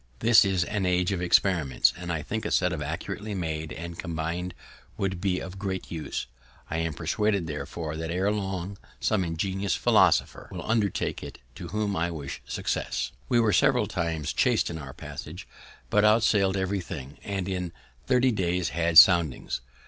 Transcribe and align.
This 0.17 0.43
is 0.43 0.63
an 0.63 0.87
age 0.87 1.11
of 1.11 1.21
experiments, 1.21 1.93
and 1.95 2.11
I 2.11 2.23
think 2.23 2.43
a 2.43 2.49
set 2.49 2.73
accurately 2.73 3.35
made 3.35 3.71
and 3.71 3.99
combin'd 3.99 4.55
would 4.97 5.21
be 5.21 5.39
of 5.39 5.59
great 5.59 5.91
use. 5.91 6.25
I 6.71 6.77
am 6.77 6.95
persuaded, 6.95 7.45
therefore, 7.45 7.95
that 7.97 8.09
ere 8.09 8.31
long 8.31 8.79
some 8.99 9.23
ingenious 9.23 9.75
philosopher 9.75 10.49
will 10.51 10.65
undertake 10.65 11.21
it, 11.21 11.37
to 11.53 11.67
whom 11.67 11.95
I 11.95 12.09
wish 12.09 12.41
success. 12.47 13.11
[Illustration: 13.11 13.11
Sailing 13.11 13.11
ship] 13.11 13.13
We 13.29 13.39
were 13.41 13.53
several 13.53 13.85
times 13.85 14.33
chas'd 14.33 14.69
in 14.71 14.79
our 14.79 14.93
passage, 14.93 15.47
but 15.91 16.03
out 16.03 16.23
sail'd 16.23 16.57
every 16.57 16.81
thing, 16.81 17.19
and 17.23 17.47
in 17.47 17.71
thirty 18.07 18.31
days 18.31 18.69
had 18.69 18.97
soundings. 18.97 19.61